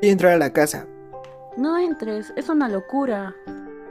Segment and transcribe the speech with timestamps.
[0.00, 0.86] Voy a entrar a la casa.
[1.56, 3.34] No entres, es una locura.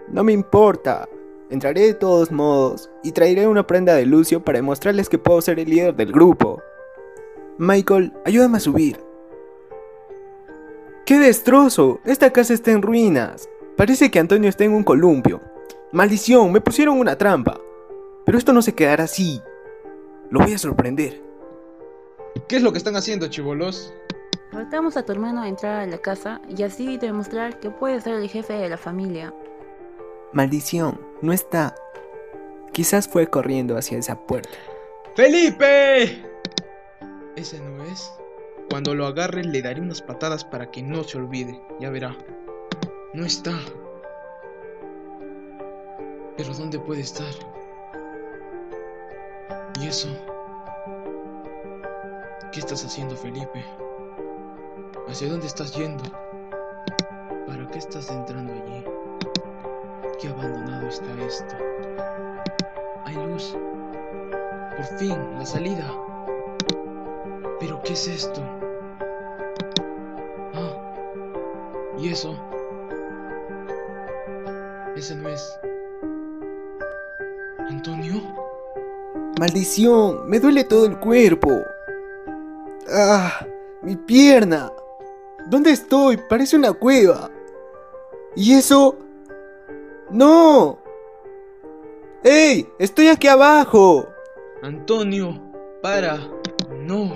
[0.08, 1.10] No me importa.
[1.50, 5.60] Entraré de todos modos y traeré una prenda de Lucio para demostrarles que puedo ser
[5.60, 6.62] el líder del grupo.
[7.58, 9.00] Michael, ayúdame a subir.
[11.06, 12.02] ¡Qué destrozo!
[12.06, 13.50] Esta casa está en ruinas.
[13.76, 15.42] Parece que Antonio está en un columpio.
[15.92, 17.60] Maldición, me pusieron una trampa.
[18.26, 19.42] Pero esto no se quedará así.
[20.30, 21.22] Lo voy a sorprender.
[22.48, 23.94] ¿Qué es lo que están haciendo, chivolos?
[24.56, 28.16] Retamos a tu hermano a entrar a la casa y así demostrar que puede ser
[28.16, 29.34] el jefe de la familia.
[30.32, 31.76] Maldición, no está.
[32.72, 34.58] Quizás fue corriendo hacia esa puerta.
[35.14, 36.24] ¡Felipe!
[37.36, 38.10] Ese no es.
[38.70, 41.62] Cuando lo agarre le daré unas patadas para que no se olvide.
[41.82, 42.16] Ya verá.
[43.14, 43.60] No está.
[46.38, 47.34] Pero ¿dónde puede estar?
[49.82, 50.08] ¿Y eso?
[52.54, 53.66] ¿Qué estás haciendo, Felipe?
[55.08, 56.04] ¿Hacia dónde estás yendo?
[57.46, 58.84] ¿Para qué estás entrando allí?
[60.20, 61.56] Qué abandonado está esto.
[63.06, 63.56] Hay luz.
[64.76, 65.86] Por fin, la salida.
[67.60, 68.42] ¿Pero qué es esto?
[70.56, 70.96] Ah.
[72.00, 72.36] ¿Y eso?
[74.96, 75.60] Ese no es...
[77.70, 78.22] ¿Antonio?
[79.40, 81.52] Maldición, me duele todo el cuerpo.
[82.92, 83.46] Ah,
[83.84, 84.72] mi pierna.
[85.48, 86.18] ¿Dónde estoy?
[86.18, 87.30] Parece una cueva.
[88.36, 88.98] ¿Y eso?
[90.10, 90.80] ¡No!
[92.24, 92.68] ¡Ey!
[92.80, 94.08] ¡Estoy aquí abajo!
[94.62, 95.40] Antonio,
[95.82, 96.18] para.
[96.82, 97.14] No.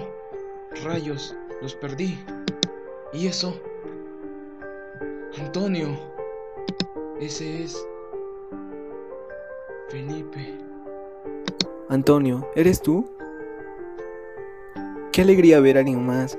[0.83, 2.19] Rayos, los perdí.
[3.11, 3.59] ¿Y eso?
[5.39, 5.87] Antonio.
[7.19, 7.85] Ese es...
[9.89, 10.57] Felipe.
[11.89, 13.09] Antonio, ¿eres tú?
[15.11, 16.37] Qué alegría ver a alguien más.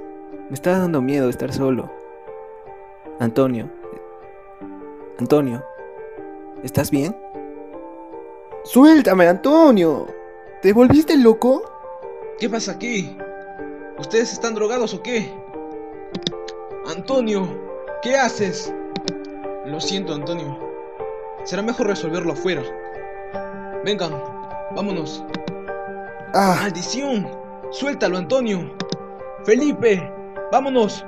[0.50, 1.88] Me estaba dando miedo estar solo.
[3.20, 3.70] Antonio.
[5.20, 5.64] Antonio.
[6.64, 7.16] ¿Estás bien?
[8.64, 10.08] ¡Suéltame, Antonio!
[10.60, 11.62] ¿Te volviste loco?
[12.40, 13.16] ¿Qué pasa aquí?
[13.96, 15.32] ¿Ustedes están drogados o qué?
[16.88, 17.48] Antonio,
[18.02, 18.74] ¿qué haces?
[19.66, 20.58] Lo siento, Antonio.
[21.44, 22.62] Será mejor resolverlo afuera.
[23.84, 24.20] Vengan,
[24.74, 25.24] vámonos.
[26.34, 26.58] ¡Ah!
[26.62, 27.28] ¡Maldición!
[27.70, 28.74] ¡Suéltalo, Antonio!
[29.44, 30.19] ¡Felipe!
[30.50, 31.04] ¡Vámonos!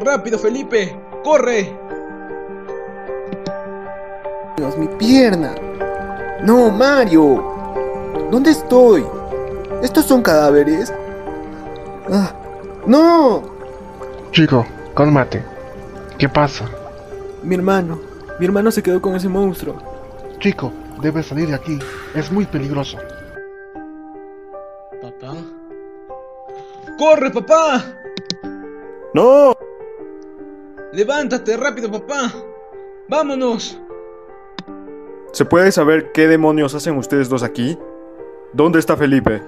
[0.00, 0.96] ¡Rápido, Felipe!
[1.24, 1.76] ¡Corre!
[4.56, 5.54] Dios, mi pierna.
[6.42, 7.42] No, Mario.
[8.30, 9.04] ¿Dónde estoy?
[9.82, 10.92] ¿Estos son cadáveres?
[12.12, 12.32] Ah,
[12.86, 13.42] ¡No!
[14.30, 14.64] Chico,
[14.94, 15.42] cálmate.
[16.18, 16.68] ¿Qué pasa?
[17.42, 17.98] Mi hermano.
[18.38, 19.76] Mi hermano se quedó con ese monstruo.
[20.38, 21.78] Chico, debes salir de aquí.
[22.14, 22.98] Es muy peligroso.
[25.02, 25.34] ¿Papá?
[26.98, 27.84] ¡Corre, papá!
[29.14, 29.56] ¡No!
[30.92, 32.32] ¡Levántate, rápido, papá!
[33.08, 33.80] ¡Vámonos!
[35.32, 37.78] ¿Se puede saber qué demonios hacen ustedes dos aquí?
[38.52, 39.40] ¿Dónde está Felipe?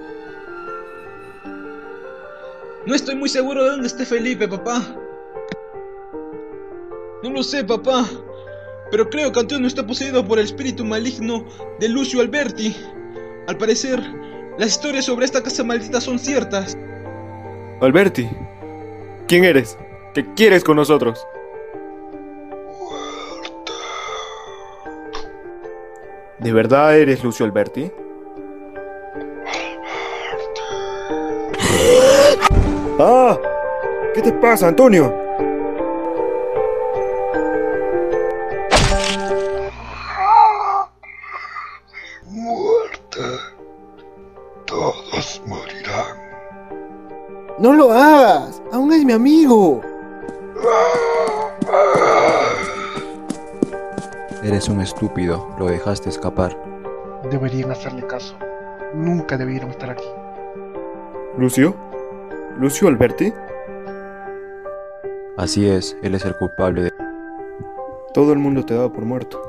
[2.85, 4.81] No estoy muy seguro de dónde esté Felipe, papá.
[7.21, 8.05] No lo sé, papá.
[8.89, 11.45] Pero creo que Antonio está poseído por el espíritu maligno
[11.81, 12.73] de Lucio Alberti.
[13.47, 14.01] Al parecer,
[14.57, 16.77] las historias sobre esta casa maldita son ciertas.
[17.81, 18.29] Alberti,
[19.27, 19.77] ¿quién eres?
[20.13, 21.27] ¿Qué quieres con nosotros?
[26.39, 27.91] ¿De verdad eres Lucio Alberti?
[32.99, 33.37] ¡Ah!
[34.13, 35.13] ¿Qué te pasa, Antonio?
[42.25, 43.21] Muerte.
[44.65, 46.17] Todos morirán.
[47.59, 48.56] ¡No lo hagas!
[48.77, 49.81] ¡Aún es mi amigo!
[54.43, 56.55] Eres un estúpido, lo dejaste escapar.
[57.31, 58.37] Deberían hacerle caso.
[58.93, 60.05] Nunca debieron estar aquí.
[61.39, 61.73] ¿Lucio?
[62.59, 63.33] ¿Lucio Alberti?
[65.37, 66.93] Así es, él es el culpable de...
[68.13, 69.41] Todo el mundo te daba por muerto.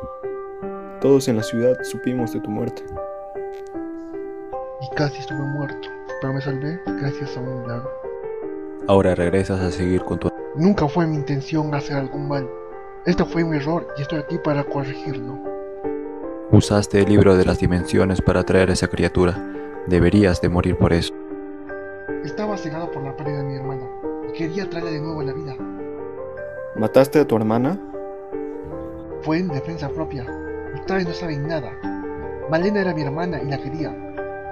[1.02, 2.82] Todos en la ciudad supimos de tu muerte.
[4.80, 5.86] Y casi estuve muerto,
[6.22, 8.07] pero me salvé gracias a un milagro.
[8.86, 10.30] Ahora regresas a seguir con tu...
[10.54, 12.48] Nunca fue mi intención hacer algún mal.
[13.06, 15.38] Este fue un error y estoy aquí para corregirlo.
[16.50, 19.34] Usaste el libro de las dimensiones para atraer a esa criatura.
[19.86, 21.12] Deberías de morir por eso.
[22.24, 23.86] Estaba cegado por la pérdida de mi hermana
[24.28, 25.56] y quería traerla de nuevo a la vida.
[26.76, 27.78] ¿Mataste a tu hermana?
[29.22, 30.26] Fue en defensa propia.
[30.74, 31.70] Ustedes no saben nada.
[32.50, 33.94] Malena era mi hermana y la quería,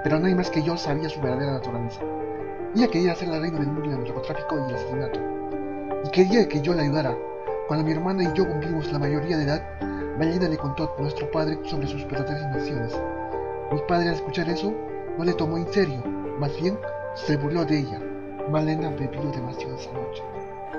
[0.03, 2.01] pero nadie más que yo sabía su verdadera naturaleza.
[2.75, 5.19] Ella quería hacer la reina del mundo del narcotráfico y el asesinato.
[6.03, 7.17] y quería que yo la ayudara.
[7.67, 9.61] Cuando mi hermana y yo cumplimos la mayoría de edad,
[10.17, 12.99] Malena le contó a nuestro padre sobre sus verdaderas intenciones.
[13.71, 14.73] Mi padre al escuchar eso
[15.17, 16.03] no le tomó en serio,
[16.39, 16.77] más bien
[17.15, 17.99] se burló de ella.
[18.49, 20.23] Malena bebió demasiado esa noche.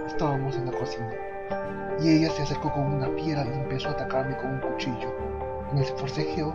[0.06, 1.12] Estábamos en la cocina
[2.00, 5.12] y ella se acercó con una piedra y empezó a atacarme con un cuchillo.
[5.72, 6.54] En el forcejeo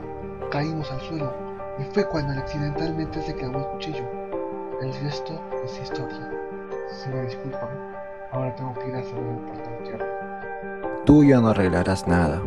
[0.51, 1.33] caímos al suelo
[1.80, 4.22] y fue cuando accidentalmente se clavó el cuchillo.
[4.83, 6.30] El resto es historia.
[6.91, 7.69] Si me disculpan,
[8.33, 11.03] ahora tengo que ir a hacer un importante algo.
[11.06, 12.41] Tú ya no arreglarás nada.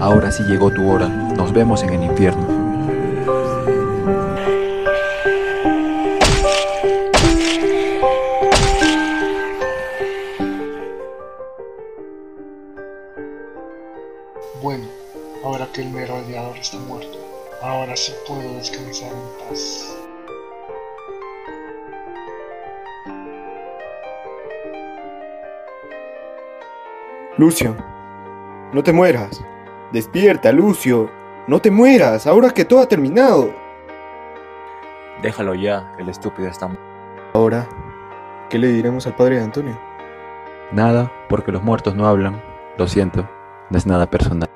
[0.00, 1.08] Ahora sí llegó tu hora.
[1.08, 2.63] Nos vemos en el infierno.
[16.60, 17.18] Está muerto,
[17.62, 19.96] ahora sí puedo descansar en paz.
[27.36, 27.76] Lucio,
[28.72, 29.42] no te mueras.
[29.92, 31.10] Despierta, Lucio.
[31.46, 33.52] No te mueras, ahora que todo ha terminado.
[35.20, 36.84] Déjalo ya, el estúpido está muerto.
[37.34, 37.68] Ahora,
[38.48, 39.78] ¿qué le diremos al padre de Antonio?
[40.72, 42.40] Nada, porque los muertos no hablan.
[42.78, 43.28] Lo siento,
[43.68, 44.53] no es nada personal.